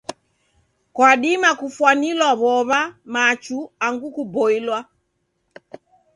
[0.95, 2.81] Kwadima kufwanilwa w'ow'a,
[3.13, 4.79] machu, angu kuboilwa.